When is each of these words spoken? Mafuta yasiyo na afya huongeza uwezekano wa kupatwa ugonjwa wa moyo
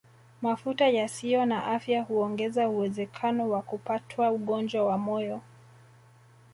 Mafuta 0.41 0.87
yasiyo 0.89 1.45
na 1.45 1.63
afya 1.65 2.01
huongeza 2.03 2.69
uwezekano 2.69 3.49
wa 3.49 3.61
kupatwa 3.61 4.31
ugonjwa 4.31 4.85
wa 4.85 4.97
moyo 4.97 5.41